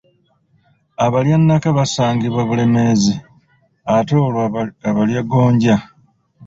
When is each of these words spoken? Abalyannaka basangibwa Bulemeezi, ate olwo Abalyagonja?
Abalyannaka 1.05 1.67
basangibwa 1.77 2.41
Bulemeezi, 2.49 3.13
ate 3.97 4.13
olwo 4.25 4.39
Abalyagonja? 4.89 5.75